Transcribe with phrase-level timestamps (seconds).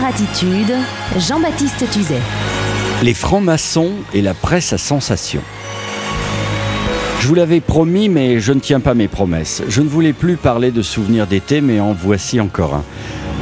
[0.00, 0.72] Attitude,
[1.18, 2.20] Jean-Baptiste Tuzet.
[3.02, 5.42] Les francs-maçons et la presse à sensation.
[7.20, 9.62] Je vous l'avais promis, mais je ne tiens pas mes promesses.
[9.68, 12.84] Je ne voulais plus parler de souvenirs d'été, mais en voici encore un.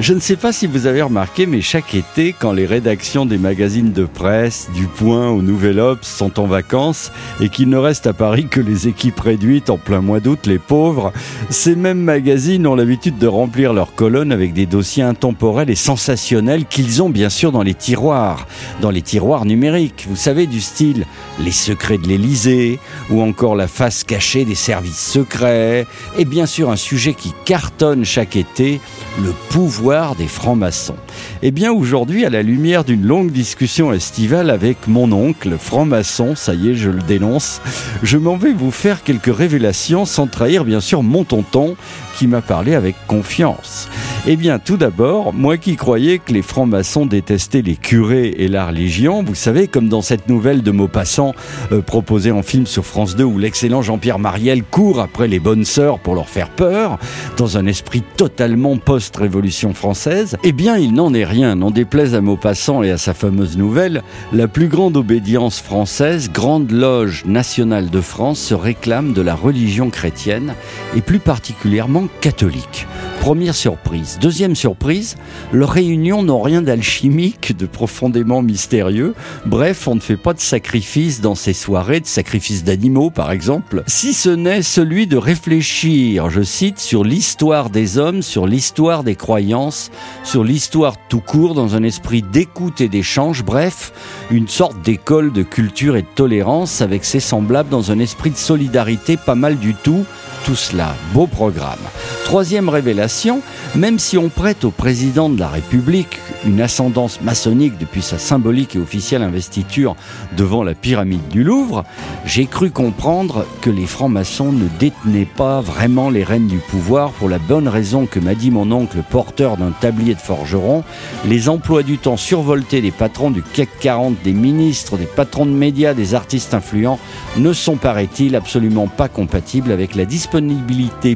[0.00, 3.36] Je ne sais pas si vous avez remarqué, mais chaque été, quand les rédactions des
[3.36, 8.06] magazines de presse, du Point au Nouvel Obs sont en vacances et qu'il ne reste
[8.06, 11.12] à Paris que les équipes réduites en plein mois d'août, les pauvres,
[11.50, 16.64] ces mêmes magazines ont l'habitude de remplir leurs colonnes avec des dossiers intemporels et sensationnels
[16.64, 18.46] qu'ils ont bien sûr dans les tiroirs,
[18.80, 21.04] dans les tiroirs numériques, vous savez, du style
[21.38, 22.78] les secrets de l'Élysée
[23.10, 25.86] ou encore la face cachée des services secrets
[26.16, 28.80] et bien sûr un sujet qui cartonne chaque été,
[29.22, 30.94] le pouvoir des francs-maçons.
[31.42, 36.54] Eh bien aujourd'hui, à la lumière d'une longue discussion estivale avec mon oncle, franc-maçon, ça
[36.54, 37.60] y est, je le dénonce,
[38.04, 41.76] je m'en vais vous faire quelques révélations sans trahir bien sûr mon tonton
[42.20, 43.88] qui m'a parlé avec confiance.
[44.26, 48.66] Eh bien, tout d'abord, moi qui croyais que les francs-maçons détestaient les curés et la
[48.66, 51.34] religion, vous savez, comme dans cette nouvelle de Maupassant
[51.72, 55.64] euh, proposée en film sur France 2 où l'excellent Jean-Pierre Mariel court après les bonnes
[55.64, 56.98] sœurs pour leur faire peur,
[57.38, 62.20] dans un esprit totalement post-révolution française, eh bien, il n'en est rien, n'en déplaise à
[62.20, 64.02] Maupassant et à sa fameuse nouvelle,
[64.34, 69.88] la plus grande obédience française, Grande Loge nationale de France, se réclame de la religion
[69.88, 70.52] chrétienne
[70.94, 72.86] et plus particulièrement catholique.
[73.20, 74.18] Première surprise.
[74.20, 75.16] Deuxième surprise,
[75.52, 79.14] leurs réunions n'ont rien d'alchimique, de profondément mystérieux.
[79.44, 83.82] Bref, on ne fait pas de sacrifice dans ces soirées, de sacrifice d'animaux par exemple,
[83.86, 89.16] si ce n'est celui de réfléchir, je cite, sur l'histoire des hommes, sur l'histoire des
[89.16, 89.90] croyances,
[90.24, 93.92] sur l'histoire tout court dans un esprit d'écoute et d'échange, bref,
[94.30, 98.36] une sorte d'école de culture et de tolérance avec ses semblables dans un esprit de
[98.36, 100.04] solidarité pas mal du tout.
[100.44, 101.78] Tout cela, beau programme.
[102.24, 103.42] Troisième révélation,
[103.74, 108.74] même si on prête au président de la République une ascendance maçonnique depuis sa symbolique
[108.74, 109.96] et officielle investiture
[110.36, 111.84] devant la pyramide du Louvre,
[112.24, 117.28] j'ai cru comprendre que les francs-maçons ne détenaient pas vraiment les rênes du pouvoir pour
[117.28, 120.84] la bonne raison que m'a dit mon oncle porteur d'un tablier de forgeron,
[121.26, 125.50] les emplois du temps survoltés des patrons du CAC 40, des ministres, des patrons de
[125.50, 126.98] médias, des artistes influents
[127.36, 130.29] ne sont, paraît-il, absolument pas compatibles avec la disponibilité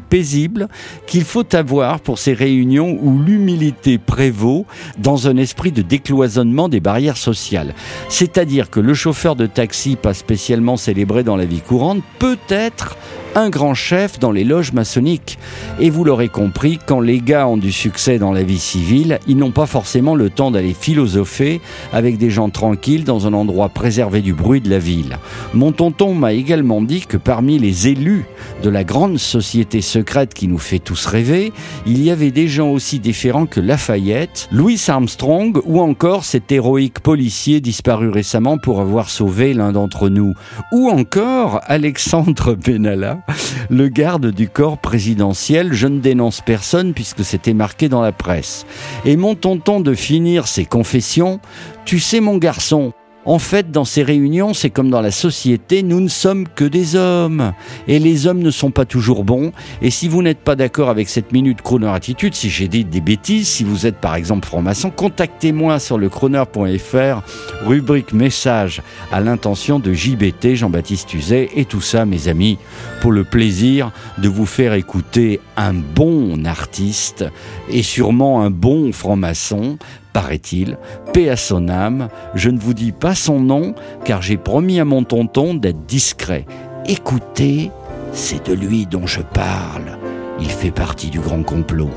[0.08, 0.68] paisible
[1.06, 4.66] qu'il faut avoir pour ces réunions où l'humilité prévaut
[4.98, 7.74] dans un esprit de décloisonnement des barrières sociales.
[8.08, 12.96] C'est-à-dire que le chauffeur de taxi, pas spécialement célébré dans la vie courante, peut être
[13.34, 15.38] un grand chef dans les loges maçonniques.
[15.80, 19.36] Et vous l'aurez compris, quand les gars ont du succès dans la vie civile, ils
[19.36, 21.60] n'ont pas forcément le temps d'aller philosopher
[21.92, 25.18] avec des gens tranquilles dans un endroit préservé du bruit de la ville.
[25.52, 28.24] Mon tonton m'a également dit que parmi les élus
[28.62, 31.52] de la grande société secrète qui nous fait tous rêver,
[31.86, 37.00] il y avait des gens aussi différents que Lafayette, Louis Armstrong ou encore cet héroïque
[37.00, 40.34] policier disparu récemment pour avoir sauvé l'un d'entre nous,
[40.72, 43.23] ou encore Alexandre Benalla,
[43.70, 48.66] le garde du corps présidentiel, je ne dénonce personne puisque c'était marqué dans la presse.
[49.04, 51.40] Et mon tonton de finir ses confessions,
[51.84, 52.92] tu sais mon garçon,
[53.26, 56.94] en fait, dans ces réunions, c'est comme dans la société, nous ne sommes que des
[56.94, 57.52] hommes.
[57.88, 59.52] Et les hommes ne sont pas toujours bons.
[59.80, 63.00] Et si vous n'êtes pas d'accord avec cette minute chrono attitude, si j'ai dit des
[63.00, 67.22] bêtises, si vous êtes par exemple franc-maçon, contactez-moi sur le chroner.fr,
[67.64, 72.58] rubrique message à l'intention de JBT, Jean-Baptiste Uzet, et tout ça, mes amis,
[73.00, 77.24] pour le plaisir de vous faire écouter un bon artiste
[77.70, 79.78] et sûrement un bon franc-maçon
[80.14, 80.78] paraît-il,
[81.12, 83.74] paix à son âme, je ne vous dis pas son nom,
[84.06, 86.46] car j'ai promis à mon tonton d'être discret.
[86.86, 87.70] Écoutez,
[88.12, 89.98] c'est de lui dont je parle.
[90.40, 91.90] Il fait partie du grand complot.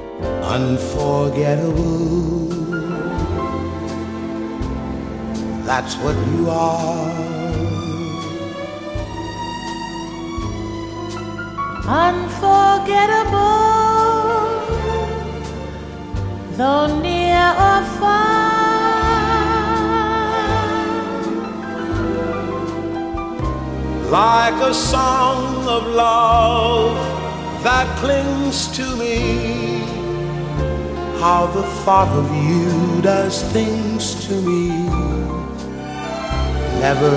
[0.43, 1.71] Unforgettable.
[5.65, 7.07] That's what you are.
[11.87, 13.67] Unforgettable.
[24.09, 26.95] Like a song of love
[27.63, 29.79] that clings to me.
[31.19, 34.69] How the thought of you does things to me
[36.79, 37.15] never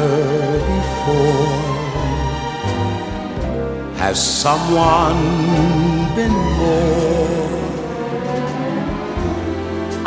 [0.74, 1.56] before.
[4.02, 5.22] Has someone
[6.16, 7.59] been more